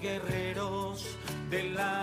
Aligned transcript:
guerreros 0.00 1.16
de 1.50 1.62
la 1.70 1.99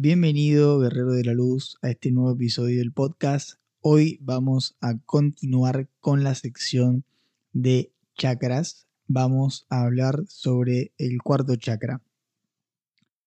Bienvenido, 0.00 0.78
Guerrero 0.78 1.12
de 1.12 1.24
la 1.24 1.32
Luz, 1.32 1.76
a 1.82 1.90
este 1.90 2.12
nuevo 2.12 2.30
episodio 2.30 2.78
del 2.78 2.92
podcast. 2.92 3.58
Hoy 3.80 4.16
vamos 4.22 4.76
a 4.80 4.96
continuar 4.96 5.88
con 5.98 6.22
la 6.22 6.36
sección 6.36 7.04
de 7.52 7.90
chakras. 8.16 8.86
Vamos 9.08 9.66
a 9.70 9.82
hablar 9.82 10.22
sobre 10.28 10.92
el 10.98 11.20
cuarto 11.20 11.56
chakra. 11.56 12.00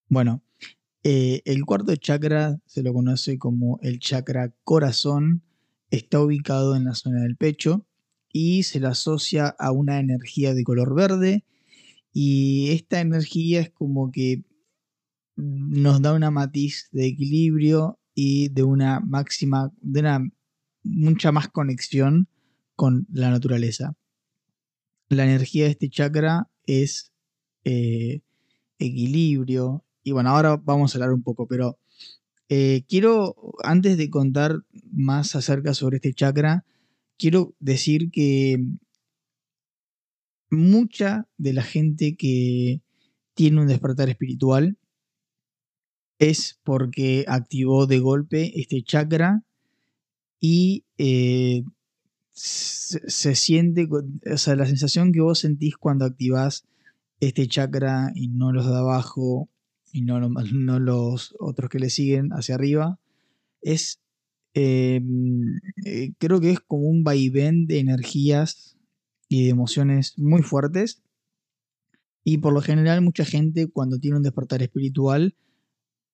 Bueno, 0.08 0.44
eh, 1.04 1.42
el 1.44 1.66
cuarto 1.66 1.94
chakra 1.98 2.62
se 2.66 2.84
lo 2.84 2.94
conoce 2.94 3.38
como 3.38 3.78
el 3.82 4.00
chakra 4.00 4.56
corazón. 4.64 5.42
Está 5.90 6.22
ubicado 6.22 6.78
en 6.78 6.86
la 6.86 6.96
zona 6.96 7.24
del 7.24 7.36
pecho 7.36 7.86
y 8.32 8.64
se 8.64 8.80
le 8.80 8.88
asocia 8.88 9.48
a 9.60 9.74
una 9.74 10.00
energía 10.00 10.54
de 10.54 10.64
color 10.64 10.96
verde. 10.96 11.44
Y 12.14 12.70
esta 12.72 13.02
energía 13.02 13.60
es 13.60 13.72
como 13.72 14.10
que 14.10 14.46
nos 15.42 16.02
da 16.02 16.14
una 16.14 16.32
matiz 16.32 16.90
de 16.92 17.08
equilibrio 17.08 18.00
y 18.14 18.50
de 18.50 18.64
una 18.64 19.00
máxima, 19.00 19.72
de 19.82 20.00
una 20.02 20.32
mucha 20.84 21.32
más 21.32 21.50
conexión 21.50 22.28
con 22.76 23.08
la 23.12 23.30
naturaleza. 23.30 23.96
La 25.10 25.26
energía 25.26 25.66
de 25.66 25.72
este 25.72 25.90
chakra 25.90 26.50
es 26.66 27.12
eh, 27.64 28.22
equilibrio. 28.80 29.84
Y 30.04 30.12
bueno, 30.12 30.30
ahora 30.30 30.58
vamos 30.58 30.94
a 30.94 30.98
hablar 30.98 31.14
un 31.14 31.24
poco, 31.24 31.48
pero 31.48 31.78
eh, 32.50 32.84
quiero, 32.88 33.36
antes 33.64 33.98
de 33.98 34.10
contar 34.10 34.60
más 34.92 35.36
acerca 35.36 35.74
sobre 35.74 35.98
este 35.98 36.14
chakra, 36.14 36.66
quiero 37.18 37.56
decir 37.60 38.12
que 38.12 38.64
mucha 40.50 41.28
de 41.38 41.54
la 41.54 41.64
gente 41.64 42.16
que 42.16 42.82
tiene 43.34 43.62
un 43.62 43.68
despertar 43.68 44.10
espiritual 44.10 44.78
es 46.22 46.60
porque 46.64 47.26
activó 47.28 47.88
de 47.88 47.98
golpe 47.98 48.52
este 48.62 48.84
chakra 48.84 49.44
y 50.40 50.86
eh, 51.00 51.64
se, 52.32 53.34
siente, 53.34 53.90
o 53.92 54.38
sea, 54.38 54.56
la 54.56 54.68
sensación 54.68 55.14
que 55.14 55.22
vos 55.22 55.40
sentís 55.40 55.78
cuando 55.78 56.06
activás 56.06 56.64
este 57.20 57.48
chakra 57.48 58.12
y 58.14 58.28
no 58.28 58.54
los 58.54 58.68
de 58.68 58.78
abajo 58.78 59.50
y 59.92 60.04
no 60.04 60.20
los 60.80 61.36
otros 61.40 61.72
que 61.72 61.80
le 61.80 61.90
siguen 61.90 62.30
hacia 62.34 62.54
arriba, 62.54 63.00
es, 63.64 64.00
eh, 64.54 65.02
eh, 65.86 66.14
creo 66.20 66.40
que 66.40 66.52
es 66.52 66.60
como 66.60 66.84
un 66.84 67.04
vaivén 67.04 67.66
de 67.66 67.80
energías 67.80 68.78
y 69.28 69.46
de 69.46 69.50
emociones 69.50 70.20
muy 70.20 70.44
fuertes. 70.44 71.02
Y 72.24 72.38
por 72.38 72.54
lo 72.54 72.62
general 72.62 73.02
mucha 73.02 73.26
gente 73.26 73.68
cuando 73.68 73.98
tiene 73.98 74.18
un 74.18 74.24
despertar 74.24 74.62
espiritual, 74.62 75.36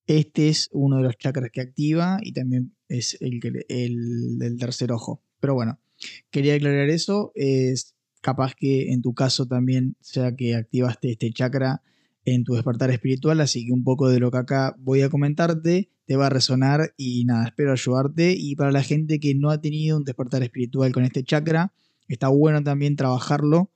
este 0.07 0.47
es 0.49 0.69
uno 0.71 0.97
de 0.97 1.03
los 1.03 1.17
chakras 1.17 1.51
que 1.51 1.61
activa 1.61 2.19
y 2.23 2.31
también 2.31 2.73
es 2.87 3.17
el, 3.19 3.39
del 4.39 4.57
tercer 4.57 4.91
ojo. 4.91 5.21
Pero 5.39 5.53
bueno, 5.53 5.79
quería 6.31 6.55
aclarar 6.55 6.89
eso. 6.89 7.31
Es 7.35 7.95
capaz 8.21 8.55
que 8.55 8.91
en 8.91 9.01
tu 9.01 9.13
caso 9.13 9.45
también 9.45 9.95
sea 9.99 10.35
que 10.35 10.55
activaste 10.55 11.11
este 11.11 11.31
chakra 11.31 11.81
en 12.25 12.43
tu 12.43 12.55
despertar 12.55 12.89
espiritual, 12.89 13.39
así 13.39 13.65
que 13.65 13.71
un 13.71 13.83
poco 13.83 14.09
de 14.09 14.19
lo 14.19 14.31
que 14.31 14.37
acá 14.37 14.75
voy 14.79 15.01
a 15.01 15.09
comentarte 15.09 15.89
te 16.05 16.15
va 16.15 16.27
a 16.27 16.29
resonar 16.29 16.93
y 16.97 17.25
nada, 17.25 17.45
espero 17.45 17.71
ayudarte. 17.73 18.33
Y 18.37 18.55
para 18.55 18.71
la 18.71 18.83
gente 18.83 19.19
que 19.19 19.35
no 19.35 19.49
ha 19.49 19.61
tenido 19.61 19.97
un 19.97 20.03
despertar 20.03 20.41
espiritual 20.41 20.91
con 20.93 21.03
este 21.03 21.23
chakra, 21.23 21.73
está 22.07 22.29
bueno 22.29 22.63
también 22.63 22.95
trabajarlo 22.95 23.71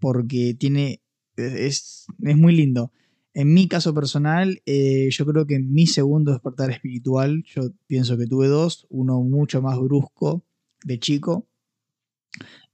porque 0.00 0.54
tiene, 0.58 1.02
es, 1.36 2.06
es 2.22 2.36
muy 2.36 2.56
lindo. 2.56 2.92
En 3.34 3.52
mi 3.52 3.66
caso 3.66 3.92
personal, 3.92 4.62
eh, 4.64 5.08
yo 5.10 5.26
creo 5.26 5.44
que 5.44 5.58
mi 5.58 5.88
segundo 5.88 6.30
despertar 6.30 6.70
espiritual, 6.70 7.42
yo 7.44 7.72
pienso 7.88 8.16
que 8.16 8.26
tuve 8.26 8.46
dos, 8.46 8.86
uno 8.90 9.20
mucho 9.22 9.60
más 9.60 9.76
brusco 9.80 10.44
de 10.84 11.00
chico 11.00 11.48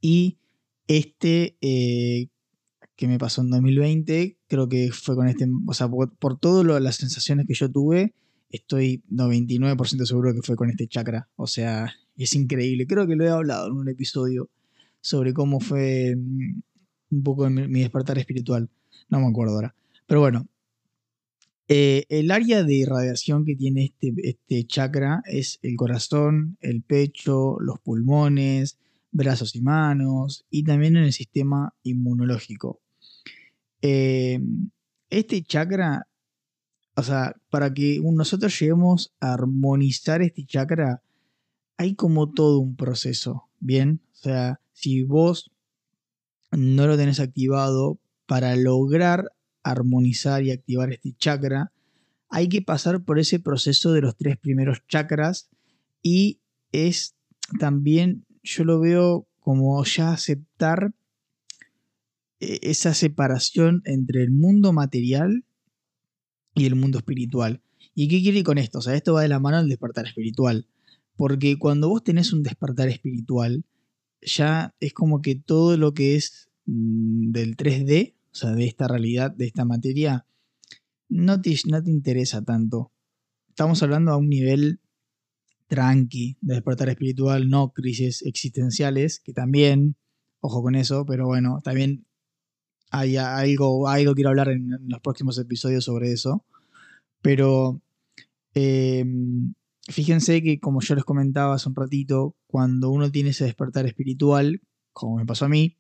y 0.03 0.37
este 0.87 1.57
eh, 1.63 2.29
que 2.95 3.09
me 3.09 3.19
pasó 3.19 3.41
en 3.41 3.49
2020, 3.49 4.37
creo 4.49 4.69
que 4.69 4.91
fue 4.93 5.17
con 5.17 5.29
este, 5.29 5.49
o 5.67 5.73
sea, 5.73 5.89
por, 5.89 6.15
por 6.17 6.39
todas 6.39 6.83
las 6.83 6.97
sensaciones 6.97 7.47
que 7.47 7.55
yo 7.55 7.71
tuve, 7.71 8.13
estoy 8.51 9.03
99% 9.11 10.05
seguro 10.05 10.35
que 10.35 10.43
fue 10.43 10.57
con 10.57 10.69
este 10.69 10.87
chakra, 10.89 11.27
o 11.37 11.47
sea, 11.47 11.95
es 12.19 12.35
increíble, 12.35 12.87
creo 12.87 13.07
que 13.07 13.17
lo 13.17 13.25
he 13.25 13.31
hablado 13.31 13.69
en 13.69 13.73
un 13.73 13.89
episodio 13.89 14.51
sobre 15.01 15.33
cómo 15.33 15.61
fue 15.61 16.15
mm, 16.15 16.61
un 17.13 17.23
poco 17.23 17.49
mi, 17.49 17.67
mi 17.69 17.81
despertar 17.81 18.19
espiritual, 18.19 18.69
no 19.09 19.21
me 19.21 19.29
acuerdo 19.29 19.55
ahora, 19.55 19.75
pero 20.11 20.23
bueno, 20.23 20.49
eh, 21.69 22.05
el 22.09 22.33
área 22.33 22.65
de 22.65 22.75
irradiación 22.75 23.45
que 23.45 23.55
tiene 23.55 23.85
este, 23.85 24.13
este 24.25 24.67
chakra 24.67 25.23
es 25.25 25.61
el 25.63 25.77
corazón, 25.77 26.59
el 26.61 26.83
pecho, 26.83 27.61
los 27.61 27.79
pulmones, 27.79 28.77
brazos 29.13 29.55
y 29.55 29.63
manos, 29.63 30.45
y 30.51 30.65
también 30.65 30.97
en 30.97 31.05
el 31.05 31.13
sistema 31.13 31.73
inmunológico. 31.85 32.81
Eh, 33.83 34.41
este 35.11 35.45
chakra, 35.45 36.09
o 36.97 37.05
sea, 37.05 37.37
para 37.49 37.73
que 37.73 38.01
nosotros 38.03 38.59
lleguemos 38.59 39.15
a 39.21 39.35
armonizar 39.35 40.23
este 40.23 40.45
chakra, 40.45 41.05
hay 41.77 41.95
como 41.95 42.33
todo 42.33 42.59
un 42.59 42.75
proceso, 42.75 43.45
¿bien? 43.61 44.01
O 44.15 44.17
sea, 44.17 44.61
si 44.73 45.05
vos 45.05 45.53
no 46.51 46.89
lo 46.89 46.97
tenés 46.97 47.21
activado, 47.21 48.01
para 48.27 48.57
lograr 48.57 49.31
armonizar 49.63 50.43
y 50.43 50.51
activar 50.51 50.93
este 50.93 51.15
chakra, 51.17 51.73
hay 52.29 52.49
que 52.49 52.63
pasar 52.63 53.05
por 53.05 53.19
ese 53.19 53.41
proceso 53.41 53.93
de 53.93 54.03
los 54.03 54.17
tres 54.17 54.37
primeros 54.37 54.87
chakras 54.89 55.51
y 56.03 56.41
es 56.73 57.17
también, 57.59 58.25
yo 58.43 58.65
lo 58.65 58.81
veo 58.81 59.27
como 59.41 59.85
ya 59.85 60.13
aceptar 60.13 60.95
eh, 62.41 62.61
esa 62.63 62.95
separación 62.95 63.83
entre 63.85 64.23
el 64.23 64.31
mundo 64.31 64.73
material 64.73 65.45
y 66.55 66.67
el 66.67 66.77
mundo 66.77 66.99
espiritual. 66.99 67.61
¿Y 67.95 68.09
qué 68.09 68.23
quiere 68.23 68.45
con 68.45 68.59
esto? 68.59 68.79
O 68.79 68.83
sea, 68.83 68.95
esto 68.95 69.15
va 69.15 69.23
de 69.23 69.29
la 69.29 69.41
mano 69.41 69.59
del 69.59 69.69
despertar 69.69 70.07
espiritual. 70.07 70.67
Porque 71.17 71.59
cuando 71.59 71.89
vos 71.89 72.03
tenés 72.03 72.33
un 72.33 72.43
despertar 72.43 72.89
espiritual, 72.89 73.65
ya 74.23 74.75
es 74.81 74.93
como 74.93 75.21
que 75.21 75.35
todo 75.35 75.77
lo 75.77 75.93
que 75.93 76.17
es 76.17 76.49
mm, 76.67 77.33
del 77.33 77.57
3D, 77.57 78.15
o 78.33 78.35
sea, 78.35 78.51
de 78.53 78.67
esta 78.67 78.87
realidad, 78.89 79.33
de 79.33 79.47
esta 79.47 79.65
materia, 79.65 80.27
no 81.09 81.41
te, 81.41 81.57
no 81.67 81.83
te 81.83 81.91
interesa 81.91 82.43
tanto. 82.43 82.93
Estamos 83.49 83.83
hablando 83.83 84.13
a 84.13 84.17
un 84.17 84.29
nivel 84.29 84.81
tranqui 85.67 86.37
de 86.41 86.55
despertar 86.55 86.89
espiritual, 86.89 87.49
no 87.49 87.73
crisis 87.73 88.23
existenciales, 88.23 89.21
que 89.21 89.33
también, 89.33 89.97
ojo 90.41 90.63
con 90.63 90.75
eso, 90.75 91.05
pero 91.07 91.27
bueno, 91.27 91.61
también 91.63 92.07
hay 92.91 93.17
algo, 93.17 93.89
algo 93.89 94.15
quiero 94.15 94.31
hablar 94.31 94.49
en, 94.49 94.71
los 94.89 95.01
próximos 95.01 95.39
episodios 95.39 95.85
sobre 95.85 96.13
eso. 96.13 96.45
Pero 97.23 97.81
eh, 98.55 99.05
fíjense 99.89 100.43
que, 100.43 100.59
como 100.59 100.81
yo 100.81 100.95
les 100.95 101.05
comentaba 101.05 101.55
hace 101.55 101.69
un 101.69 101.77
ratito, 101.77 102.37
cuando 102.47 102.91
uno 102.91 103.11
tiene 103.11 103.31
ese 103.31 103.45
despertar 103.45 103.87
espiritual, 103.87 104.61
como 104.93 105.17
me 105.17 105.27
pasó 105.27 105.45
a 105.45 105.49
mí, 105.49 105.77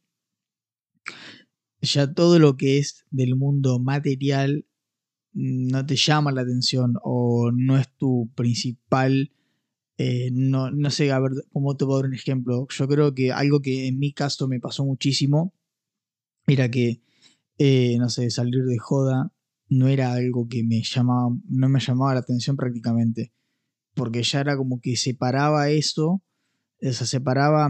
ya 1.81 2.13
todo 2.13 2.39
lo 2.39 2.57
que 2.57 2.79
es 2.79 3.05
del 3.11 3.37
mundo 3.37 3.79
material 3.79 4.67
no 5.33 5.87
te 5.87 5.97
llama 5.97 6.33
la 6.33 6.43
atención 6.43 6.95
o 7.03 7.51
no 7.53 7.79
es 7.79 7.89
tu 7.97 8.31
principal, 8.35 9.33
eh, 9.97 10.31
no, 10.33 10.71
no 10.71 10.91
sé, 10.91 11.13
a 11.13 11.21
ver, 11.21 11.33
¿cómo 11.53 11.77
te 11.77 11.85
puedo 11.85 12.01
dar 12.01 12.09
un 12.09 12.15
ejemplo? 12.15 12.67
Yo 12.69 12.89
creo 12.89 13.15
que 13.15 13.33
algo 13.33 13.61
que 13.61 13.87
en 13.87 13.99
mi 13.99 14.13
caso 14.13 14.49
me 14.49 14.61
pasó 14.61 14.85
muchísimo 14.85 15.55
era 16.47 16.71
que, 16.71 17.03
eh, 17.59 17.97
no 17.99 18.09
sé, 18.09 18.31
salir 18.31 18.65
de 18.65 18.79
joda 18.79 19.33
no 19.69 19.89
era 19.89 20.13
algo 20.13 20.49
que 20.49 20.65
me 20.65 20.83
llamaba, 20.83 21.29
no 21.49 21.69
me 21.69 21.81
llamaba 21.81 22.15
la 22.15 22.21
atención 22.21 22.57
prácticamente, 22.57 23.33
porque 23.95 24.23
ya 24.23 24.41
era 24.41 24.57
como 24.57 24.81
que 24.81 24.97
separaba 24.97 25.71
eso, 25.71 26.23
o 26.83 26.93
sea, 26.93 27.07
separaba 27.07 27.69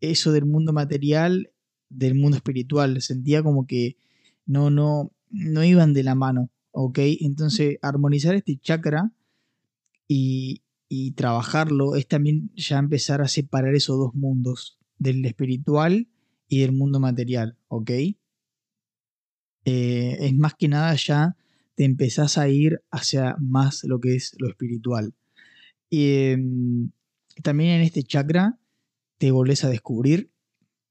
eso 0.00 0.32
del 0.32 0.44
mundo 0.44 0.72
material 0.72 1.52
del 1.90 2.14
mundo 2.14 2.38
espiritual, 2.38 3.02
sentía 3.02 3.42
como 3.42 3.66
que 3.66 3.96
no, 4.46 4.70
no, 4.70 5.12
no 5.30 5.64
iban 5.64 5.92
de 5.92 6.02
la 6.02 6.14
mano, 6.14 6.50
¿ok? 6.72 6.98
Entonces, 7.20 7.78
armonizar 7.82 8.34
este 8.34 8.58
chakra 8.58 9.12
y, 10.08 10.62
y 10.88 11.12
trabajarlo 11.12 11.96
es 11.96 12.06
también 12.08 12.50
ya 12.54 12.78
empezar 12.78 13.20
a 13.20 13.28
separar 13.28 13.74
esos 13.74 13.98
dos 13.98 14.14
mundos, 14.14 14.78
del 14.98 15.24
espiritual 15.24 16.08
y 16.48 16.60
del 16.60 16.72
mundo 16.72 17.00
material, 17.00 17.56
¿ok? 17.68 17.90
Eh, 19.64 20.16
es 20.20 20.34
más 20.34 20.54
que 20.54 20.68
nada 20.68 20.94
ya 20.94 21.36
te 21.74 21.84
empezás 21.84 22.38
a 22.38 22.48
ir 22.48 22.82
hacia 22.90 23.36
más 23.38 23.84
lo 23.84 24.00
que 24.00 24.14
es 24.14 24.34
lo 24.38 24.48
espiritual. 24.48 25.14
Em, 25.90 26.90
también 27.42 27.70
en 27.70 27.82
este 27.82 28.02
chakra 28.02 28.58
te 29.18 29.30
volvés 29.30 29.64
a 29.64 29.70
descubrir, 29.70 30.30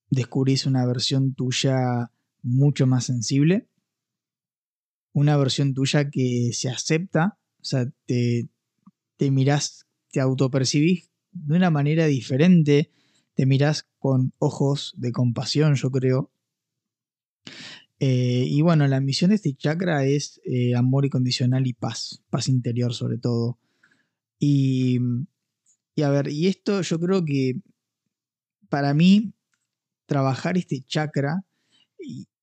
descubrís 0.09 0.65
una 0.65 0.85
versión 0.85 1.33
tuya 1.33 2.11
mucho 2.41 2.87
más 2.87 3.05
sensible, 3.05 3.67
una 5.13 5.37
versión 5.37 5.73
tuya 5.73 6.09
que 6.09 6.51
se 6.53 6.69
acepta, 6.69 7.37
o 7.61 7.63
sea, 7.63 7.91
te, 8.05 8.49
te 9.17 9.31
mirás, 9.31 9.85
te 10.11 10.19
autopercibís 10.19 11.09
de 11.31 11.55
una 11.55 11.69
manera 11.69 12.05
diferente, 12.05 12.91
te 13.35 13.45
mirás 13.45 13.87
con 13.99 14.33
ojos 14.39 14.93
de 14.97 15.11
compasión, 15.11 15.75
yo 15.75 15.91
creo. 15.91 16.31
Eh, 17.99 18.45
y 18.47 18.61
bueno, 18.61 18.87
la 18.87 19.01
misión 19.01 19.29
de 19.29 19.35
este 19.35 19.53
chakra 19.55 20.05
es 20.05 20.39
eh, 20.45 20.75
amor 20.75 21.05
incondicional 21.05 21.67
y 21.67 21.73
paz, 21.73 22.23
paz 22.29 22.47
interior 22.47 22.93
sobre 22.93 23.17
todo. 23.17 23.59
Y, 24.39 24.99
y 25.95 26.01
a 26.03 26.09
ver, 26.09 26.29
y 26.29 26.47
esto 26.47 26.81
yo 26.81 26.99
creo 26.99 27.25
que 27.25 27.61
para 28.69 28.93
mí, 28.93 29.33
trabajar 30.09 30.57
este 30.57 30.81
chakra, 30.81 31.45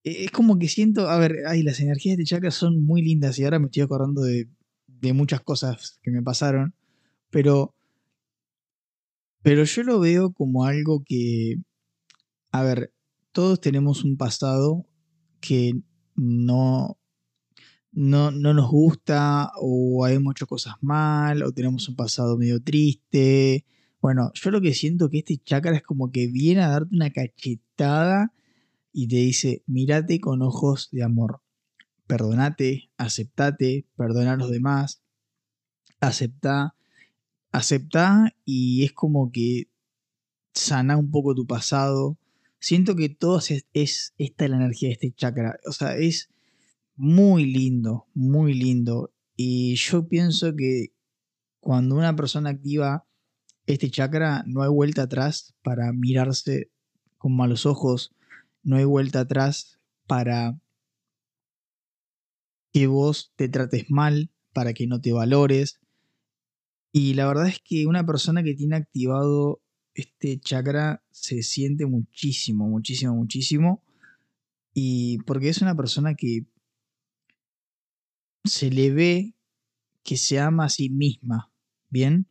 es 0.03 0.31
como 0.31 0.57
que 0.57 0.69
siento, 0.69 1.09
a 1.09 1.19
ver, 1.19 1.35
ay, 1.47 1.61
las 1.63 1.79
energías 1.81 2.17
de 2.17 2.23
este 2.23 2.35
chakra 2.35 2.49
son 2.49 2.83
muy 2.83 3.01
lindas 3.01 3.37
y 3.37 3.43
ahora 3.43 3.59
me 3.59 3.65
estoy 3.65 3.83
acordando 3.83 4.21
de, 4.21 4.49
de 4.87 5.13
muchas 5.13 5.41
cosas 5.41 5.99
que 6.01 6.09
me 6.09 6.23
pasaron, 6.23 6.73
pero, 7.29 7.75
pero 9.43 9.65
yo 9.65 9.83
lo 9.83 9.99
veo 9.99 10.31
como 10.31 10.63
algo 10.65 11.03
que, 11.05 11.57
a 12.51 12.63
ver, 12.63 12.93
todos 13.33 13.59
tenemos 13.59 14.03
un 14.03 14.15
pasado 14.17 14.85
que 15.41 15.73
no, 16.15 16.97
no, 17.91 18.31
no, 18.31 18.53
nos 18.53 18.71
gusta 18.71 19.51
o 19.59 20.05
hay 20.05 20.19
muchas 20.19 20.47
cosas 20.47 20.75
mal 20.81 21.43
o 21.43 21.51
tenemos 21.51 21.89
un 21.89 21.95
pasado 21.95 22.37
medio 22.37 22.61
triste. 22.63 23.65
Bueno, 24.01 24.31
yo 24.33 24.51
lo 24.51 24.61
que 24.61 24.73
siento 24.73 25.09
que 25.09 25.19
este 25.19 25.37
chakra 25.37 25.75
es 25.75 25.83
como 25.83 26.11
que 26.11 26.27
viene 26.27 26.61
a 26.61 26.69
darte 26.69 26.95
una 26.95 27.11
cachetada 27.11 28.33
y 28.93 29.07
te 29.07 29.17
dice, 29.17 29.63
mírate 29.65 30.19
con 30.19 30.41
ojos 30.41 30.89
de 30.91 31.03
amor. 31.03 31.41
Perdonate, 32.05 32.91
aceptate, 32.97 33.85
perdona 33.97 34.33
a 34.33 34.37
los 34.37 34.49
demás, 34.49 35.01
acepta, 35.99 36.75
acepta 37.51 38.33
y 38.45 38.83
es 38.85 38.93
como 38.93 39.31
que 39.31 39.69
sana 40.53 40.97
un 40.97 41.11
poco 41.11 41.35
tu 41.35 41.45
pasado, 41.45 42.17
siento 42.59 42.95
que 42.95 43.09
todo 43.09 43.39
es, 43.39 43.65
es 43.73 44.13
esta 44.17 44.47
la 44.47 44.57
energía 44.57 44.89
de 44.89 44.93
este 44.93 45.11
chakra. 45.11 45.59
O 45.67 45.71
sea, 45.71 45.97
es 45.97 46.29
muy 46.95 47.45
lindo, 47.45 48.07
muy 48.13 48.53
lindo. 48.53 49.13
Y 49.35 49.75
yo 49.75 50.07
pienso 50.07 50.55
que 50.55 50.93
cuando 51.59 51.95
una 51.95 52.15
persona 52.15 52.49
activa 52.51 53.06
este 53.67 53.91
chakra, 53.91 54.43
no 54.47 54.63
hay 54.63 54.69
vuelta 54.69 55.03
atrás 55.03 55.53
para 55.61 55.91
mirarse 55.91 56.71
con 57.17 57.35
malos 57.35 57.65
ojos, 57.65 58.15
no 58.63 58.77
hay 58.77 58.85
vuelta 58.85 59.19
atrás 59.19 59.79
para 60.07 60.59
que 62.71 62.87
vos 62.87 63.33
te 63.35 63.49
trates 63.49 63.89
mal, 63.89 64.31
para 64.53 64.73
que 64.73 64.87
no 64.87 65.01
te 65.01 65.11
valores. 65.11 65.79
Y 66.93 67.13
la 67.13 67.27
verdad 67.27 67.47
es 67.47 67.59
que 67.59 67.85
una 67.85 68.05
persona 68.05 68.41
que 68.41 68.55
tiene 68.55 68.77
activado 68.77 69.61
este 69.93 70.39
chakra 70.39 71.03
se 71.11 71.43
siente 71.43 71.85
muchísimo, 71.85 72.67
muchísimo, 72.67 73.15
muchísimo. 73.15 73.83
Y 74.73 75.17
porque 75.23 75.49
es 75.49 75.61
una 75.61 75.75
persona 75.75 76.15
que 76.15 76.45
se 78.45 78.71
le 78.71 78.91
ve 78.91 79.35
que 80.03 80.15
se 80.15 80.39
ama 80.39 80.65
a 80.65 80.69
sí 80.69 80.89
misma, 80.89 81.51
¿bien? 81.89 82.27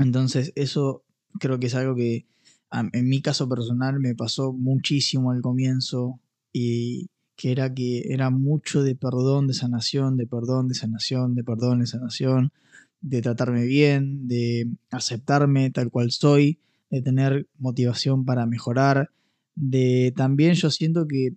Entonces 0.00 0.52
eso 0.56 1.04
creo 1.38 1.60
que 1.60 1.68
es 1.68 1.74
algo 1.76 1.94
que 1.94 2.26
en 2.72 3.08
mi 3.08 3.22
caso 3.22 3.48
personal 3.48 4.00
me 4.00 4.14
pasó 4.14 4.52
muchísimo 4.52 5.30
al 5.30 5.42
comienzo 5.42 6.20
y 6.52 7.08
que 7.36 7.52
era 7.52 7.72
que 7.72 8.12
era 8.12 8.30
mucho 8.30 8.82
de 8.82 8.96
perdón, 8.96 9.46
de 9.46 9.54
sanación, 9.54 10.16
de 10.16 10.26
perdón, 10.26 10.68
de 10.68 10.74
sanación, 10.74 11.34
de 11.34 11.44
perdón, 11.44 11.80
de 11.80 11.86
sanación 11.86 12.52
de 13.00 13.22
tratarme 13.22 13.64
bien, 13.64 14.28
de 14.28 14.68
aceptarme 14.90 15.70
tal 15.70 15.90
cual 15.90 16.10
soy, 16.10 16.58
de 16.90 17.02
tener 17.02 17.48
motivación 17.58 18.24
para 18.24 18.46
mejorar, 18.46 19.10
de 19.54 20.12
también 20.16 20.54
yo 20.54 20.70
siento 20.70 21.06
que, 21.06 21.34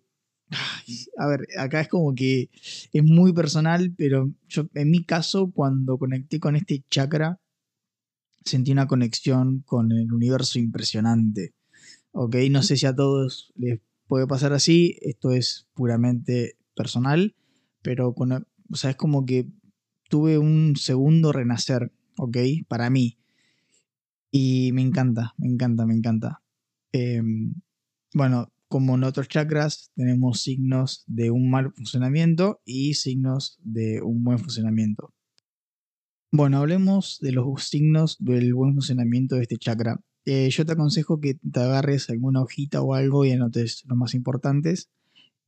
a 1.18 1.28
ver, 1.28 1.48
acá 1.58 1.82
es 1.82 1.88
como 1.88 2.14
que 2.14 2.50
es 2.92 3.04
muy 3.04 3.34
personal, 3.34 3.94
pero 3.98 4.32
yo 4.48 4.68
en 4.74 4.92
mi 4.92 5.04
caso 5.04 5.52
cuando 5.52 5.98
conecté 5.98 6.40
con 6.40 6.56
este 6.56 6.84
chakra, 6.90 7.40
sentí 8.46 8.72
una 8.72 8.88
conexión 8.88 9.62
con 9.66 9.92
el 9.92 10.12
universo 10.12 10.60
impresionante. 10.60 11.54
¿Ok? 12.12 12.36
No 12.52 12.62
sé 12.64 12.78
si 12.78 12.86
a 12.86 12.96
todos 12.96 13.52
les 13.56 13.82
puede 14.08 14.28
pasar 14.28 14.54
así, 14.54 14.98
esto 15.02 15.32
es 15.32 15.68
puramente 15.74 16.58
personal, 16.76 17.36
pero 17.82 18.14
con, 18.14 18.32
o 18.32 18.76
sea, 18.76 18.92
es 18.92 18.96
como 18.96 19.26
que 19.26 19.48
tuve 20.10 20.38
un 20.38 20.76
segundo 20.76 21.32
renacer, 21.32 21.92
¿ok? 22.18 22.38
Para 22.68 22.90
mí. 22.90 23.18
Y 24.32 24.72
me 24.74 24.82
encanta, 24.82 25.34
me 25.38 25.48
encanta, 25.48 25.86
me 25.86 25.96
encanta. 25.96 26.42
Em, 26.92 27.56
bueno, 28.14 28.52
como 28.68 28.96
en 28.96 29.04
otros 29.04 29.28
chakras, 29.28 29.92
tenemos 29.96 30.42
signos 30.42 31.04
de 31.08 31.32
un 31.32 31.50
mal 31.50 31.72
funcionamiento 31.74 32.62
y 32.66 32.96
signos 32.96 33.60
de 33.64 34.02
un 34.02 34.24
buen 34.24 34.40
funcionamiento. 34.40 35.13
Bueno, 36.36 36.58
hablemos 36.58 37.20
de 37.22 37.32
los 37.32 37.66
signos 37.66 38.18
del 38.20 38.56
buen 38.56 38.74
funcionamiento 38.74 39.36
de 39.36 39.44
este 39.44 39.58
chakra. 39.58 40.02
Eh, 40.26 40.50
yo 40.50 40.66
te 40.66 40.72
aconsejo 40.72 41.22
que 41.22 41.36
te 41.36 41.60
agarres 41.60 42.10
alguna 42.10 42.42
hojita 42.42 42.82
o 42.82 42.96
algo 42.96 43.24
y 43.24 43.30
anotes 43.30 43.84
los 43.86 43.96
más 43.96 44.16
importantes. 44.16 44.90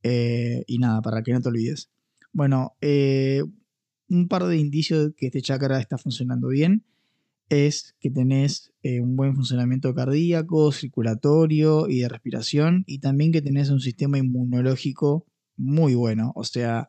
Eh, 0.04 0.62
y 0.68 0.78
nada, 0.78 1.02
para 1.02 1.24
que 1.24 1.32
no 1.32 1.40
te 1.40 1.48
olvides. 1.48 1.90
Bueno, 2.32 2.76
eh, 2.82 3.42
un 4.08 4.28
par 4.28 4.44
de 4.44 4.58
indicios 4.58 5.08
de 5.08 5.14
que 5.14 5.26
este 5.26 5.42
chakra 5.42 5.80
está 5.80 5.98
funcionando 5.98 6.46
bien 6.46 6.84
es 7.48 7.96
que 7.98 8.10
tenés 8.10 8.72
un 8.84 9.16
buen 9.16 9.34
funcionamiento 9.34 9.92
cardíaco, 9.92 10.70
circulatorio 10.70 11.88
y 11.88 11.98
de 11.98 12.08
respiración, 12.08 12.84
y 12.86 13.00
también 13.00 13.32
que 13.32 13.42
tenés 13.42 13.70
un 13.70 13.80
sistema 13.80 14.18
inmunológico 14.18 15.26
muy 15.56 15.96
bueno. 15.96 16.30
O 16.36 16.44
sea, 16.44 16.88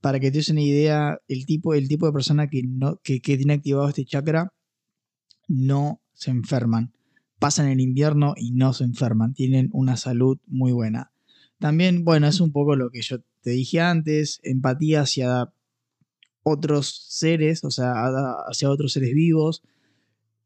para 0.00 0.20
que 0.20 0.30
te 0.30 0.38
des 0.38 0.48
una 0.50 0.62
idea, 0.62 1.20
el 1.28 1.46
tipo, 1.46 1.74
el 1.74 1.88
tipo 1.88 2.06
de 2.06 2.12
persona 2.12 2.48
que, 2.48 2.62
no, 2.62 3.00
que, 3.02 3.20
que 3.20 3.36
tiene 3.36 3.54
activado 3.54 3.88
este 3.88 4.04
chakra 4.04 4.52
no 5.48 6.00
se 6.12 6.30
enferman. 6.30 6.92
Pasan 7.38 7.68
el 7.68 7.80
invierno 7.80 8.34
y 8.36 8.52
no 8.52 8.72
se 8.72 8.84
enferman. 8.84 9.34
Tienen 9.34 9.70
una 9.72 9.96
salud 9.96 10.38
muy 10.46 10.72
buena. 10.72 11.12
También, 11.58 12.04
bueno, 12.04 12.26
es 12.26 12.40
un 12.40 12.52
poco 12.52 12.76
lo 12.76 12.90
que 12.90 13.02
yo 13.02 13.18
te 13.42 13.50
dije 13.50 13.80
antes, 13.80 14.40
empatía 14.42 15.02
hacia 15.02 15.52
otros 16.42 17.06
seres, 17.08 17.64
o 17.64 17.70
sea, 17.70 17.92
hacia 18.48 18.70
otros 18.70 18.92
seres 18.92 19.14
vivos, 19.14 19.62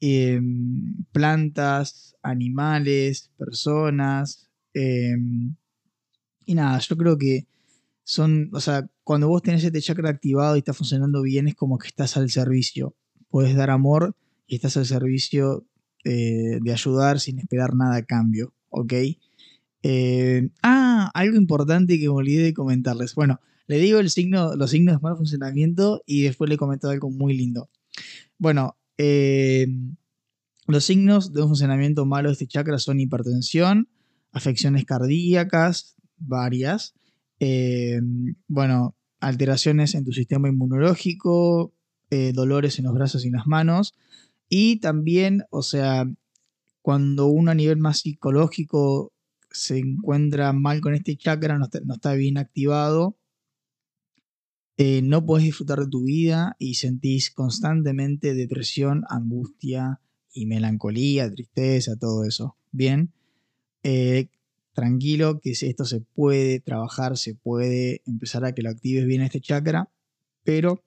em, 0.00 1.04
plantas, 1.12 2.16
animales, 2.22 3.30
personas. 3.36 4.50
Em, 4.74 5.56
y 6.46 6.54
nada, 6.54 6.78
yo 6.78 6.96
creo 6.96 7.18
que 7.18 7.46
son, 8.04 8.50
o 8.52 8.60
sea, 8.60 8.88
cuando 9.04 9.28
vos 9.28 9.42
tenés 9.42 9.64
este 9.64 9.80
chakra 9.80 10.10
activado 10.10 10.56
y 10.56 10.60
está 10.60 10.72
funcionando 10.72 11.22
bien, 11.22 11.48
es 11.48 11.54
como 11.54 11.78
que 11.78 11.88
estás 11.88 12.16
al 12.16 12.30
servicio. 12.30 12.94
Puedes 13.28 13.54
dar 13.56 13.70
amor 13.70 14.16
y 14.46 14.56
estás 14.56 14.76
al 14.76 14.86
servicio 14.86 15.66
eh, 16.04 16.58
de 16.60 16.72
ayudar 16.72 17.20
sin 17.20 17.38
esperar 17.38 17.74
nada 17.74 17.96
a 17.96 18.02
cambio, 18.02 18.54
¿ok? 18.68 18.92
Eh, 19.82 20.50
ah, 20.62 21.10
algo 21.14 21.36
importante 21.36 21.98
que 21.98 22.04
me 22.04 22.14
olvidé 22.14 22.42
de 22.42 22.54
comentarles. 22.54 23.14
Bueno, 23.14 23.40
le 23.66 23.78
digo 23.78 24.00
los 24.02 24.12
signos 24.12 24.56
de 24.56 24.98
mal 25.00 25.16
funcionamiento 25.16 26.02
y 26.06 26.22
después 26.22 26.50
le 26.50 26.56
comento 26.56 26.88
algo 26.88 27.10
muy 27.10 27.34
lindo. 27.34 27.70
Bueno, 28.38 28.76
eh, 28.98 29.66
los 30.66 30.84
signos 30.84 31.32
de 31.32 31.42
un 31.42 31.48
funcionamiento 31.48 32.04
malo 32.06 32.28
de 32.28 32.34
este 32.34 32.46
chakra 32.46 32.78
son 32.78 33.00
hipertensión, 33.00 33.88
afecciones 34.32 34.84
cardíacas, 34.84 35.96
varias, 36.18 36.94
eh, 37.44 38.00
bueno, 38.46 38.94
alteraciones 39.18 39.96
en 39.96 40.04
tu 40.04 40.12
sistema 40.12 40.48
inmunológico, 40.48 41.74
eh, 42.08 42.32
dolores 42.32 42.78
en 42.78 42.84
los 42.84 42.94
brazos 42.94 43.24
y 43.24 43.28
en 43.28 43.34
las 43.34 43.48
manos. 43.48 43.96
Y 44.48 44.76
también, 44.76 45.42
o 45.50 45.62
sea, 45.62 46.06
cuando 46.82 47.26
uno 47.26 47.50
a 47.50 47.56
nivel 47.56 47.78
más 47.78 47.98
psicológico 47.98 49.12
se 49.50 49.78
encuentra 49.78 50.52
mal 50.52 50.80
con 50.80 50.94
este 50.94 51.16
chakra, 51.16 51.58
no 51.58 51.66
está, 51.94 52.14
bien 52.14 52.38
activado, 52.38 53.16
eh, 54.76 55.02
no 55.02 55.26
puedes 55.26 55.44
disfrutar 55.44 55.80
de 55.80 55.88
tu 55.88 56.04
vida 56.04 56.54
y 56.60 56.74
sentís 56.74 57.32
constantemente 57.32 58.34
depresión, 58.34 59.02
angustia 59.08 60.00
y 60.32 60.46
melancolía, 60.46 61.28
tristeza, 61.28 61.96
todo 61.96 62.24
eso. 62.24 62.56
Bien, 62.70 63.12
tranquilo 64.72 65.40
que 65.40 65.52
esto 65.52 65.84
se 65.84 66.00
puede 66.00 66.60
trabajar, 66.60 67.16
se 67.16 67.34
puede 67.34 68.02
empezar 68.06 68.44
a 68.44 68.54
que 68.54 68.62
lo 68.62 68.70
actives 68.70 69.06
bien 69.06 69.22
este 69.22 69.40
chakra, 69.40 69.90
pero 70.44 70.84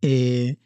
eh, 0.00 0.56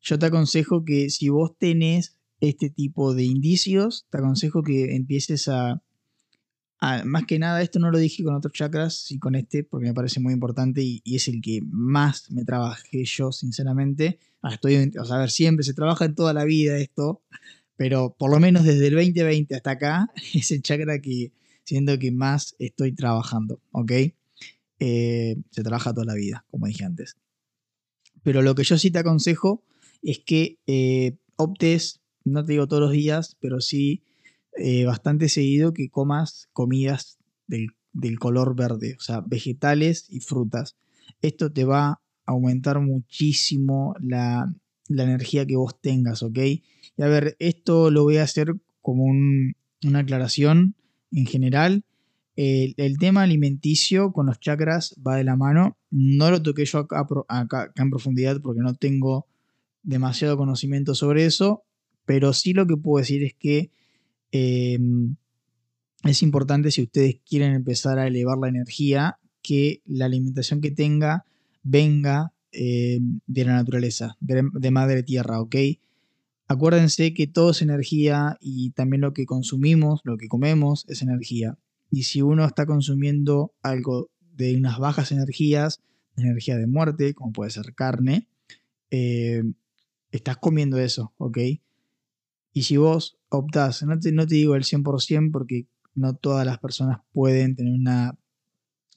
yo 0.00 0.18
te 0.18 0.26
aconsejo 0.26 0.84
que 0.84 1.10
si 1.10 1.28
vos 1.28 1.56
tenés 1.58 2.18
este 2.40 2.70
tipo 2.70 3.14
de 3.14 3.24
indicios, 3.24 4.06
te 4.10 4.18
aconsejo 4.18 4.62
que 4.62 4.96
empieces 4.96 5.48
a, 5.48 5.82
más 7.04 7.26
que 7.26 7.38
nada, 7.38 7.60
esto 7.60 7.78
no 7.78 7.90
lo 7.90 7.98
dije 7.98 8.24
con 8.24 8.34
otros 8.34 8.54
chakras, 8.54 9.10
y 9.10 9.18
con 9.18 9.34
este, 9.34 9.64
porque 9.64 9.86
me 9.86 9.94
parece 9.94 10.20
muy 10.20 10.32
importante 10.32 10.82
y, 10.82 11.02
es 11.04 11.28
el 11.28 11.42
que 11.42 11.60
más 11.62 12.30
me 12.30 12.44
trabajé 12.44 13.04
yo, 13.04 13.32
sinceramente. 13.32 14.18
Ah, 14.40 14.54
estoy, 14.54 14.90
o 14.98 15.04
sea, 15.04 15.16
a 15.16 15.20
ver, 15.20 15.30
siempre 15.30 15.64
se 15.64 15.74
trabaja 15.74 16.06
en 16.06 16.14
toda 16.14 16.32
la 16.32 16.44
vida 16.44 16.78
esto, 16.78 17.22
pero 17.76 18.16
por 18.18 18.30
lo 18.30 18.40
menos 18.40 18.64
desde 18.64 18.88
el 18.88 18.94
2020 18.94 19.54
hasta 19.54 19.72
acá 19.72 20.10
es 20.34 20.50
el 20.50 20.62
chakra 20.62 21.00
que 21.00 21.32
siento 21.70 21.96
que 22.00 22.10
más 22.10 22.56
estoy 22.58 22.92
trabajando, 22.92 23.60
¿ok? 23.70 23.92
Eh, 24.80 25.36
se 25.50 25.62
trabaja 25.62 25.94
toda 25.94 26.06
la 26.06 26.14
vida, 26.14 26.44
como 26.50 26.66
dije 26.66 26.84
antes. 26.84 27.16
Pero 28.24 28.42
lo 28.42 28.56
que 28.56 28.64
yo 28.64 28.76
sí 28.76 28.90
te 28.90 28.98
aconsejo 28.98 29.62
es 30.02 30.18
que 30.18 30.58
eh, 30.66 31.16
optes, 31.36 32.00
no 32.24 32.44
te 32.44 32.52
digo 32.52 32.66
todos 32.66 32.82
los 32.82 32.90
días, 32.90 33.36
pero 33.40 33.60
sí 33.60 34.02
eh, 34.56 34.84
bastante 34.84 35.28
seguido 35.28 35.72
que 35.72 35.90
comas 35.90 36.48
comidas 36.52 37.18
del, 37.46 37.68
color 38.18 38.56
verde, 38.56 38.96
o 38.98 39.00
sea, 39.00 39.20
vegetales 39.20 40.06
y 40.10 40.18
frutas. 40.18 40.76
Esto 41.22 41.52
te 41.52 41.64
va 41.64 41.86
a 41.86 42.00
aumentar 42.26 42.80
muchísimo 42.80 43.94
la, 44.00 44.52
energía 44.88 45.46
que 45.46 45.54
vos 45.54 45.80
tengas, 45.80 46.24
¿ok? 46.24 46.38
Y 46.38 46.64
a 46.98 47.06
ver, 47.06 47.36
esto 47.38 47.92
lo 47.92 48.02
voy 48.02 48.16
a 48.16 48.24
hacer 48.24 48.56
como 48.82 49.04
una 49.04 49.98
aclaración 50.00 50.74
en 51.12 51.26
general. 51.26 51.84
El, 52.36 52.96
tema 52.98 53.22
alimenticio 53.22 54.12
con 54.12 54.26
los 54.26 54.40
chakras 54.40 54.94
va 55.06 55.16
de 55.16 55.24
la 55.24 55.36
mano. 55.36 55.76
No 55.90 56.30
lo 56.30 56.42
toqué 56.42 56.64
yo 56.64 56.78
acá, 56.78 57.06
acá, 57.28 57.72
en 57.76 57.90
profundidad 57.90 58.40
porque 58.40 58.60
no 58.60 58.74
tengo 58.74 59.26
demasiado 59.82 60.36
conocimiento 60.36 60.94
sobre 60.94 61.26
eso, 61.26 61.64
pero 62.06 62.32
sí 62.32 62.52
lo 62.52 62.66
que 62.66 62.76
puedo 62.76 63.00
decir 63.02 63.24
es 63.24 63.34
que 63.34 63.70
em, 64.32 65.16
es 66.04 66.22
importante 66.22 66.70
si 66.70 66.82
ustedes 66.82 67.20
quieren 67.28 67.52
empezar 67.52 67.98
a 67.98 68.06
elevar 68.06 68.38
la 68.38 68.48
energía, 68.48 69.18
que 69.42 69.82
la 69.84 70.06
alimentación 70.06 70.60
que 70.60 70.70
tenga 70.70 71.24
venga 71.62 72.32
em, 72.52 73.20
de 73.26 73.44
la 73.44 73.52
naturaleza, 73.52 74.16
de, 74.20 74.48
de, 74.52 74.70
madre 74.70 75.02
tierra, 75.02 75.40
¿ok? 75.40 75.56
Acuérdense 76.50 77.14
que 77.14 77.28
todo 77.28 77.52
es 77.52 77.62
energía 77.62 78.36
y 78.40 78.72
también 78.72 79.02
lo 79.02 79.12
que 79.12 79.24
consumimos, 79.24 80.00
lo 80.02 80.16
que 80.16 80.26
comemos 80.26 80.84
es 80.88 81.00
energía. 81.00 81.56
Y 81.92 82.02
si 82.02 82.22
uno 82.22 82.44
está 82.44 82.66
consumiendo 82.66 83.54
algo 83.62 84.10
de 84.34 84.56
unas 84.56 84.80
bajas 84.80 85.12
energías, 85.12 85.80
energía 86.16 86.56
de 86.56 86.66
muerte, 86.66 87.14
como 87.14 87.30
puede 87.30 87.52
ser 87.52 87.72
carne, 87.76 88.26
eh, 88.90 89.44
estás 90.10 90.38
comiendo 90.38 90.80
eso, 90.80 91.14
¿ok? 91.18 91.38
Y 92.52 92.62
si 92.64 92.76
vos 92.78 93.16
optás, 93.28 93.84
no 93.84 93.96
te, 94.00 94.10
digo 94.26 94.56
el 94.56 94.64
100% 94.64 95.30
porque 95.30 95.68
no 95.94 96.16
todas 96.16 96.44
las 96.44 96.58
personas 96.58 96.98
pueden 97.12 97.54
tener 97.54 97.74
una, 97.74 98.18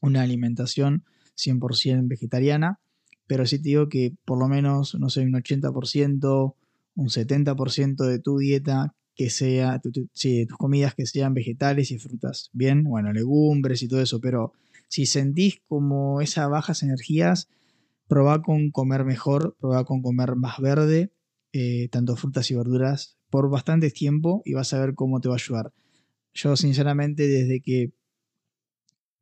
una 0.01 0.24
alimentación 0.24 1.05
100% 1.38 2.07
vegetariana, 2.07 2.79
pero 3.27 3.45
sí 3.45 3.60
te 3.60 3.69
digo 3.69 3.89
que 3.89 4.15
por 4.25 4.39
lo 4.39 4.48
menos, 4.48 4.95
no 4.95 5.10
sé, 5.10 5.22
un 5.22 5.33
80%, 5.33 6.55
un 6.95 7.09
70% 7.09 8.05
de 8.05 8.19
tu 8.19 8.38
dieta 8.38 8.95
que 9.15 9.29
sea, 9.29 9.81
sí, 10.13 10.45
tus 10.45 10.57
comidas 10.57 10.95
que 10.95 11.05
sean 11.05 11.33
vegetales 11.33 11.91
y 11.91 12.00
frutas, 12.00 12.50
bien, 12.53 12.83
bueno, 12.83 13.13
legumbres 13.13 13.83
y 13.83 13.88
todo 13.88 14.01
eso, 14.01 14.19
pero 14.19 14.53
si 14.88 15.05
sentís 15.05 15.62
como 15.67 16.21
esas 16.21 16.50
bajas 16.50 16.83
energías, 16.83 17.47
probá 18.07 18.41
con 18.41 18.71
comer 18.71 19.05
mejor, 19.05 19.55
probá 19.59 19.85
con 19.85 20.01
comer 20.01 20.35
más 20.35 20.59
verde, 20.59 21.12
eh, 21.51 21.89
tanto 21.89 22.15
frutas 22.15 22.50
y 22.50 22.55
verduras, 22.55 23.17
por 23.29 23.50
bastante 23.50 23.89
tiempo 23.91 24.41
y 24.45 24.53
vas 24.53 24.73
a 24.73 24.79
ver 24.79 24.95
cómo 24.95 25.19
te 25.21 25.29
va 25.29 25.35
a 25.35 25.38
ayudar. 25.38 25.73
Yo 26.33 26.55
sinceramente 26.55 27.27
desde 27.27 27.62
que 27.62 27.93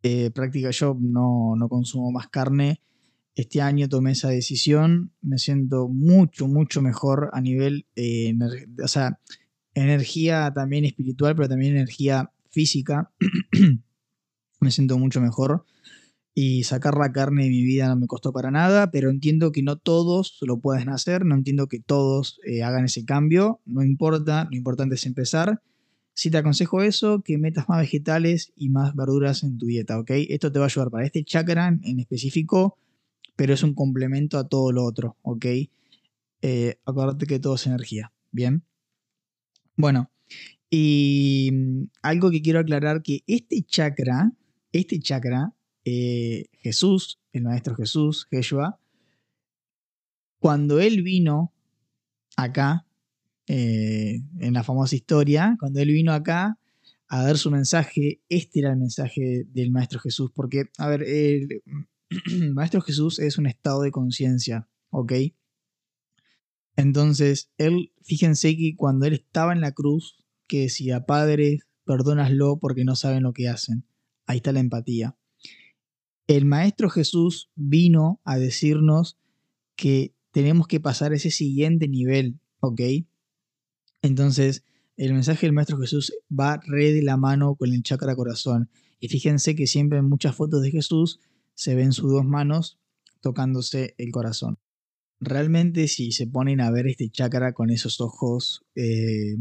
eh, 0.04 0.32
yo 0.72 0.98
no, 1.00 1.56
no 1.56 1.70
consumo 1.70 2.12
más 2.12 2.28
carne, 2.30 2.82
este 3.36 3.62
año 3.62 3.88
tomé 3.88 4.12
esa 4.12 4.30
decisión, 4.30 5.14
me 5.22 5.38
siento 5.38 5.88
mucho, 5.88 6.48
mucho 6.48 6.82
mejor 6.82 7.30
a 7.34 7.42
nivel, 7.42 7.86
eh, 7.96 8.34
o 8.84 8.88
sea, 8.88 9.20
energía 9.74 10.52
también 10.54 10.86
espiritual, 10.86 11.36
pero 11.36 11.50
también 11.50 11.76
energía 11.76 12.32
física. 12.50 13.12
me 14.60 14.72
siento 14.72 14.98
mucho 14.98 15.22
mejor. 15.22 15.66
Y 16.34 16.64
sacar 16.64 16.96
la 16.98 17.12
carne 17.12 17.44
de 17.44 17.50
mi 17.50 17.62
vida 17.62 17.90
no 17.90 17.98
me 17.98 18.08
costó 18.08 18.32
para 18.32 18.52
nada, 18.52 18.90
pero 18.90 19.10
entiendo 19.10 19.52
que 19.52 19.64
no 19.64 19.78
todos 19.78 20.38
lo 20.42 20.60
pueden 20.60 20.88
hacer, 20.88 21.26
no 21.26 21.36
entiendo 21.36 21.68
que 21.68 21.80
todos 21.80 22.40
eh, 22.46 22.64
hagan 22.64 22.86
ese 22.86 23.04
cambio, 23.04 23.60
no 23.66 23.84
importa, 23.84 24.48
lo 24.50 24.56
importante 24.56 24.96
es 24.96 25.06
empezar. 25.06 25.62
Si 26.14 26.32
te 26.32 26.38
aconsejo 26.38 26.84
eso, 26.84 27.22
que 27.22 27.38
metas 27.38 27.68
más 27.68 27.80
vegetales 27.80 28.54
y 28.56 28.70
más 28.70 28.96
verduras 28.96 29.44
en 29.44 29.58
tu 29.58 29.66
dieta, 29.66 30.00
¿ok? 30.00 30.12
Esto 30.30 30.52
te 30.52 30.60
va 30.60 30.66
a 30.66 30.68
ayudar 30.68 30.90
para 30.90 31.06
este 31.06 31.24
chakra 31.26 31.68
en 31.68 32.00
específico, 32.00 32.78
pero 33.36 33.54
es 33.54 33.64
un 33.64 33.74
complemento 33.74 34.38
a 34.38 34.48
todo 34.48 34.72
lo 34.72 34.84
otro, 34.84 35.18
¿ok? 35.22 35.46
Eh, 36.42 36.80
acuérdate 36.86 37.26
que 37.26 37.40
todo 37.40 37.56
es 37.56 37.68
energía, 37.68 38.12
¿bien? 38.32 38.64
Bueno, 39.76 40.12
y 40.70 41.50
mm, 41.52 41.84
algo 42.02 42.32
que 42.32 42.42
quiero 42.42 42.60
aclarar 42.60 43.04
que 43.04 43.24
este 43.28 43.62
chakra, 43.64 44.32
este 44.72 45.00
chakra, 45.00 45.54
eh, 45.86 46.46
Jesús, 46.60 47.20
el 47.34 47.44
Maestro 47.44 47.76
Jesús, 47.76 48.28
Yeshua, 48.32 48.80
cuando 50.40 50.80
él 50.80 51.04
vino 51.04 51.54
acá, 52.38 52.86
eh, 53.48 54.22
en 54.40 54.54
la 54.54 54.64
famosa 54.64 54.96
historia, 54.96 55.58
cuando 55.60 55.80
él 55.80 55.90
vino 55.92 56.14
acá 56.14 56.58
a 57.08 57.24
dar 57.24 57.38
su 57.38 57.52
mensaje, 57.52 58.22
este 58.30 58.60
era 58.62 58.72
el 58.72 58.78
mensaje 58.78 59.46
del 59.54 59.72
Maestro 59.72 60.00
Jesús, 60.00 60.32
porque, 60.34 60.66
a 60.78 60.88
ver, 60.88 61.04
el 61.04 61.62
Maestro 62.54 62.82
Jesús 62.82 63.20
es 63.20 63.38
un 63.38 63.48
estado 63.48 63.82
de 63.82 63.92
conciencia, 63.92 64.68
¿ok? 64.90 65.14
Entonces, 66.76 67.52
él, 67.58 67.92
fíjense 68.04 68.56
que 68.56 68.76
cuando 68.76 69.06
él 69.06 69.14
estaba 69.14 69.54
en 69.54 69.62
la 69.62 69.72
cruz, 69.72 70.18
que 70.48 70.62
decía, 70.62 71.06
Padre, 71.06 71.60
perdónaslo 71.86 72.60
porque 72.60 72.84
no 72.84 72.96
saben 72.96 73.24
lo 73.24 73.34
que 73.34 73.48
hacen. 73.48 73.86
Ahí 74.26 74.38
está 74.38 74.52
la 74.52 74.60
empatía. 74.60 75.18
El 76.28 76.46
Maestro 76.46 76.90
Jesús 76.90 77.50
vino 77.56 78.22
a 78.24 78.38
decirnos 78.38 79.18
que 79.76 80.14
tenemos 80.32 80.68
que 80.68 80.80
pasar 80.80 81.14
ese 81.14 81.32
siguiente 81.32 81.88
nivel, 81.88 82.40
¿ok? 82.60 82.82
Entonces, 84.02 84.64
el 84.98 85.14
mensaje 85.14 85.46
del 85.46 85.54
Maestro 85.54 85.78
Jesús 85.78 86.14
va 86.32 86.60
re 86.66 86.94
de 86.94 87.02
la 87.02 87.18
mano 87.18 87.56
con 87.56 87.74
el 87.74 87.84
chakra 87.84 88.16
corazón. 88.16 88.70
Y 89.00 89.08
fíjense 89.08 89.56
que 89.56 89.68
siempre 89.68 90.00
en 90.00 90.06
muchas 90.10 90.36
fotos 90.36 90.62
de 90.62 90.72
Jesús 90.72 91.20
se 91.54 91.76
ven 91.76 91.94
sus 91.94 92.12
dos 92.12 92.26
manos 92.26 92.80
tocándose 93.22 93.96
el 93.98 94.12
corazón 94.12 94.60
realmente 95.22 95.88
si 95.88 96.12
se 96.12 96.28
ponen 96.28 96.60
a 96.60 96.72
ver 96.72 96.88
este 96.88 97.10
chakra 97.10 97.54
con 97.54 97.70
esos 97.70 98.02
ojos, 98.02 98.66
eh, 98.76 99.38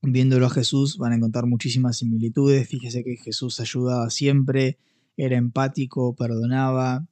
viéndolo 0.00 0.46
a 0.46 0.50
Jesús, 0.50 0.96
van 0.96 1.12
a 1.12 1.16
encontrar 1.16 1.46
muchísimas 1.46 1.98
similitudes. 1.98 2.68
Fíjese 2.68 3.02
que 3.02 3.16
Jesús 3.16 3.60
ayudaba 3.60 4.08
siempre, 4.08 4.78
era 5.16 5.36
empático, 5.36 6.14
perdonaba, 6.14 7.08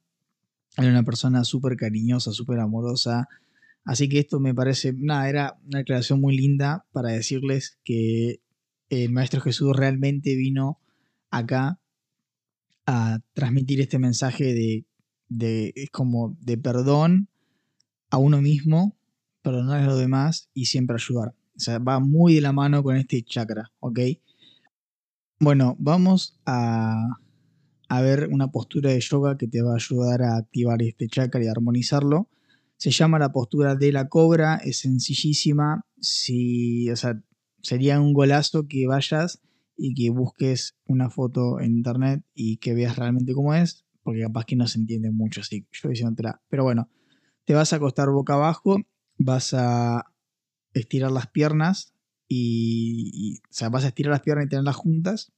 era 0.77 0.89
una 0.89 1.03
persona 1.03 1.43
súper 1.43 1.75
cariñosa, 1.75 2.31
súper 2.31 2.59
amorosa. 2.59 3.27
Así 3.83 4.09
que 4.09 4.19
esto 4.19 4.39
me 4.39 4.55
parece, 4.55 4.93
nada, 4.97 5.29
era 5.29 5.59
una 5.65 5.79
declaración 5.79 6.21
muy 6.21 6.35
linda 6.35 6.85
para 6.91 7.09
decirles 7.09 7.77
que 7.83 8.39
el 8.89 9.11
Maestro 9.11 9.41
Jesús 9.41 9.75
realmente 9.75 10.35
vino 10.35 10.79
acá 11.29 11.79
a 12.85 13.19
transmitir 13.33 13.81
este 13.81 13.99
mensaje 13.99 14.53
de, 14.53 14.85
de, 15.29 15.89
como 15.91 16.37
de 16.41 16.57
perdón, 16.57 17.29
a 18.09 18.17
uno 18.17 18.41
mismo, 18.41 18.95
perdonar 19.41 19.81
a 19.81 19.85
los 19.85 19.99
demás 19.99 20.49
y 20.53 20.65
siempre 20.65 20.95
ayudar. 20.95 21.35
O 21.55 21.59
sea, 21.59 21.79
va 21.79 21.99
muy 21.99 22.35
de 22.35 22.41
la 22.41 22.51
mano 22.51 22.83
con 22.83 22.97
este 22.97 23.23
chakra, 23.23 23.71
¿ok? 23.79 23.99
Bueno, 25.39 25.75
vamos 25.79 26.39
a, 26.45 27.19
a 27.89 28.01
ver 28.01 28.29
una 28.31 28.51
postura 28.51 28.91
de 28.91 28.99
yoga 28.99 29.37
que 29.37 29.47
te 29.47 29.61
va 29.61 29.73
a 29.73 29.75
ayudar 29.75 30.21
a 30.21 30.37
activar 30.37 30.81
este 30.81 31.07
chakra 31.07 31.43
y 31.43 31.47
a 31.47 31.51
armonizarlo. 31.51 32.29
Se 32.77 32.91
llama 32.91 33.19
la 33.19 33.31
postura 33.31 33.75
de 33.75 33.91
la 33.91 34.09
cobra, 34.09 34.57
es 34.57 34.79
sencillísima. 34.79 35.85
Si, 35.99 36.89
o 36.89 36.95
sea, 36.95 37.21
sería 37.61 37.99
un 37.99 38.13
golazo 38.13 38.67
que 38.67 38.85
vayas 38.87 39.41
y 39.77 39.93
que 39.93 40.09
busques 40.09 40.75
una 40.85 41.09
foto 41.09 41.59
en 41.59 41.71
internet 41.77 42.23
y 42.33 42.57
que 42.57 42.73
veas 42.73 42.97
realmente 42.97 43.33
cómo 43.33 43.53
es, 43.53 43.85
porque 44.03 44.21
capaz 44.21 44.45
que 44.45 44.55
no 44.55 44.67
se 44.67 44.79
entiende 44.79 45.11
mucho 45.11 45.41
así, 45.41 45.67
yo 45.71 45.89
diciéndotela. 45.89 46.41
Pero 46.49 46.63
bueno, 46.63 46.89
te 47.45 47.53
vas 47.53 47.73
a 47.73 47.77
acostar 47.77 48.09
boca 48.09 48.33
abajo, 48.33 48.77
vas 49.17 49.53
a 49.53 50.05
estirar 50.73 51.11
las 51.11 51.27
piernas 51.27 51.93
y, 52.27 53.39
o 53.49 53.53
sea, 53.53 53.69
vas 53.69 53.83
a 53.83 53.87
estirar 53.87 54.11
las 54.11 54.21
piernas 54.21 54.45
y 54.45 54.49
tenerlas 54.49 54.75
juntas. 54.75 55.31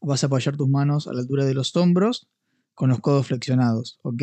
Vas 0.00 0.22
a 0.22 0.28
apoyar 0.28 0.56
tus 0.56 0.68
manos 0.68 1.08
a 1.08 1.12
la 1.12 1.20
altura 1.20 1.44
de 1.44 1.54
los 1.54 1.74
hombros 1.76 2.28
con 2.74 2.90
los 2.90 3.00
codos 3.00 3.26
flexionados, 3.26 3.98
¿ok? 4.02 4.22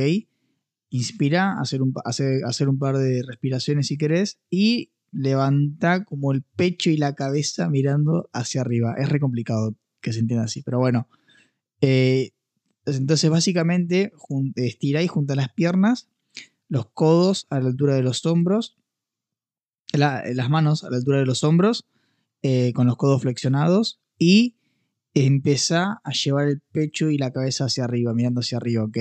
Inspira, 0.90 1.60
hacer 1.60 1.82
un, 1.82 1.94
hacer 2.06 2.70
un 2.70 2.80
par 2.80 2.98
de 2.98 3.22
respiraciones 3.28 3.88
si 3.88 3.98
querés 3.98 4.40
y 4.50 4.92
levanta 5.16 6.04
como 6.04 6.32
el 6.32 6.44
pecho 6.44 6.90
y 6.90 6.98
la 6.98 7.16
cabeza 7.16 7.70
mirando 7.70 8.30
hacia 8.34 8.62
arriba. 8.62 8.96
Es 8.98 9.10
re 9.10 9.20
complicado 9.20 9.76
que 10.02 10.14
se 10.14 10.20
entienda 10.20 10.46
así, 10.46 10.62
pero 10.62 10.80
bueno. 10.80 11.08
Eh, 11.82 12.32
entonces 12.86 13.30
básicamente 13.30 14.12
estira 14.56 15.02
y 15.02 15.08
junta 15.08 15.36
las 15.36 15.52
piernas, 15.54 16.10
los 16.68 16.88
codos 16.92 17.48
a 17.50 17.60
la 17.60 17.70
altura 17.70 17.96
de 17.96 18.04
los 18.04 18.26
hombros, 18.26 18.78
las 19.94 20.50
manos 20.50 20.84
a 20.84 20.90
la 20.90 20.98
altura 20.98 21.20
de 21.20 21.26
los 21.26 21.44
hombros, 21.44 21.86
eh, 22.42 22.74
con 22.74 22.86
los 22.86 22.98
codos 22.98 23.22
flexionados 23.22 24.00
y 24.20 24.58
empieza 25.16 26.02
a 26.04 26.12
llevar 26.12 26.48
el 26.50 26.62
pecho 26.72 27.10
y 27.10 27.18
la 27.18 27.32
cabeza 27.32 27.66
hacia 27.66 27.86
arriba, 27.86 28.14
mirando 28.14 28.42
hacia 28.42 28.58
arriba, 28.58 28.84
¿ok? 28.84 28.98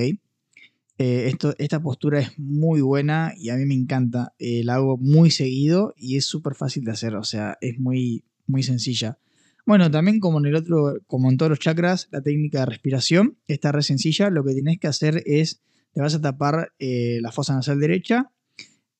Eh, 0.97 1.27
esto, 1.27 1.53
esta 1.57 1.81
postura 1.81 2.19
es 2.19 2.39
muy 2.39 2.79
buena 2.81 3.33
y 3.37 3.49
a 3.49 3.55
mí 3.55 3.65
me 3.65 3.73
encanta. 3.73 4.33
Eh, 4.39 4.63
la 4.63 4.75
hago 4.75 4.97
muy 4.97 5.29
seguido 5.29 5.93
y 5.97 6.17
es 6.17 6.25
súper 6.25 6.55
fácil 6.55 6.85
de 6.85 6.91
hacer, 6.91 7.15
o 7.15 7.23
sea, 7.23 7.57
es 7.61 7.79
muy, 7.79 8.23
muy 8.47 8.63
sencilla. 8.63 9.19
Bueno, 9.65 9.89
también 9.91 10.19
como 10.19 10.39
en 10.39 10.45
el 10.45 10.55
otro, 10.55 10.95
como 11.07 11.29
en 11.29 11.37
todos 11.37 11.49
los 11.49 11.59
chakras, 11.59 12.07
la 12.11 12.21
técnica 12.21 12.59
de 12.59 12.65
respiración 12.67 13.37
está 13.47 13.71
re 13.71 13.81
sencilla. 13.81 14.29
Lo 14.29 14.43
que 14.43 14.53
tienes 14.53 14.79
que 14.79 14.87
hacer 14.87 15.23
es, 15.25 15.61
te 15.91 16.01
vas 16.01 16.13
a 16.15 16.21
tapar 16.21 16.73
eh, 16.79 17.19
la 17.21 17.31
fosa 17.31 17.55
nasal 17.55 17.79
derecha 17.79 18.31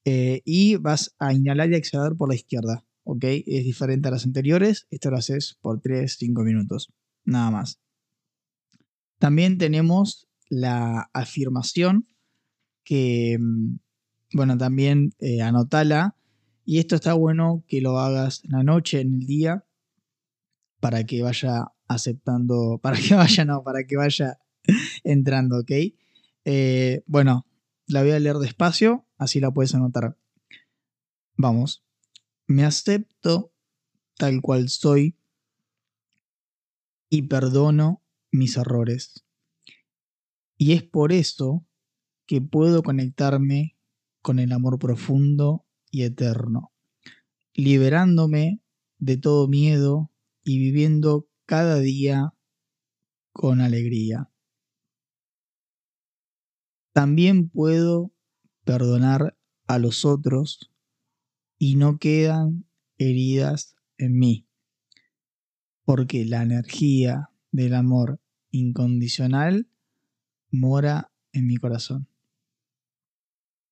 y 0.08 0.76
vas 0.76 1.16
a 1.18 1.34
inhalar 1.34 1.72
y 1.72 1.76
exhalar 1.76 2.16
por 2.16 2.30
la 2.30 2.36
izquierda, 2.36 2.86
¿ok? 3.06 3.24
Es 3.24 3.64
diferente 3.64 4.08
a 4.08 4.12
las 4.12 4.26
anteriores. 4.26 4.86
Esto 4.92 5.10
lo 5.10 5.18
haces 5.18 5.58
por 5.62 5.82
3-5 5.82 6.44
minutos, 6.44 6.94
nada 7.24 7.50
más. 7.50 7.80
También 9.18 9.58
tenemos 9.58 10.28
la 10.50 11.10
afirmación 11.14 12.08
que, 12.84 13.38
mm, 13.40 13.80
bueno, 14.34 14.58
también 14.58 15.14
eh, 15.20 15.42
anotala. 15.42 16.16
Y 16.64 16.80
esto 16.80 16.96
está 16.96 17.14
bueno 17.14 17.64
que 17.68 17.82
lo 17.82 18.00
hagas 18.00 18.44
en 18.44 18.52
la 18.52 18.64
noche, 18.64 19.02
en 19.02 19.16
el 19.16 19.28
día, 19.28 19.66
para 20.80 21.04
que 21.06 21.22
vaya 21.22 21.72
aceptando, 21.88 22.80
para 22.82 22.98
que 22.98 23.16
vaya, 23.16 23.46
no, 23.46 23.64
para 23.64 23.84
que 23.86 23.98
vaya 23.98 24.40
entrando, 25.04 25.60
¿ok? 25.60 25.72
Eh, 26.46 27.04
bueno, 27.08 27.46
la 27.88 28.02
voy 28.02 28.12
a 28.12 28.20
leer 28.20 28.38
despacio, 28.38 29.06
así 29.18 29.40
la 29.40 29.52
puedes 29.52 29.76
anotar. 29.76 30.18
Vamos. 31.38 31.84
Me 32.48 32.64
acepto 32.64 33.52
tal 34.18 34.42
cual 34.42 34.70
soy 34.70 35.18
y 37.10 37.24
perdono 37.24 38.04
mis 38.32 38.58
errores. 38.58 39.25
Y 40.58 40.74
es 40.74 40.84
por 40.84 41.12
eso 41.12 41.66
que 42.26 42.42
puedo 42.42 42.82
conectarme 42.84 43.78
con 44.22 44.40
el 44.40 44.52
amor 44.52 44.80
profundo 44.80 45.66
y 45.92 46.04
eterno, 46.04 46.74
liberándome 47.54 48.62
de 48.98 49.18
todo 49.18 49.48
miedo 49.48 50.12
y 50.44 50.60
viviendo 50.60 51.28
cada 51.46 51.80
día 51.80 52.34
con 53.32 53.62
alegría. 53.62 54.32
También 56.94 57.50
puedo 57.50 58.14
perdonar 58.64 59.38
a 59.68 59.80
los 59.80 60.06
otros 60.06 60.72
y 61.58 61.76
no 61.76 62.00
quedan 62.00 62.66
heridas 62.98 63.76
en 63.98 64.18
mí, 64.18 64.48
porque 65.84 66.26
la 66.26 66.42
energía 66.42 67.30
del 67.52 67.74
amor 67.76 68.22
incondicional 68.52 69.70
mora 70.56 71.12
en 71.34 71.48
mi 71.48 71.58
corazón. 71.58 72.08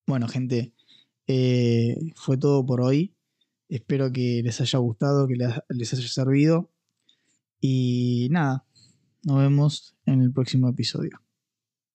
Bueno, 0.05 0.27
gente, 0.27 0.73
eh, 1.27 1.97
fue 2.15 2.37
todo 2.37 2.65
por 2.65 2.81
hoy. 2.81 3.15
Espero 3.69 4.11
que 4.11 4.41
les 4.43 4.61
haya 4.61 4.79
gustado, 4.79 5.27
que 5.27 5.35
les 5.35 5.93
haya 5.93 6.07
servido. 6.07 6.69
Y 7.59 8.27
nada, 8.31 8.65
nos 9.23 9.39
vemos 9.39 9.95
en 10.05 10.21
el 10.21 10.31
próximo 10.33 10.69
episodio. 10.69 11.22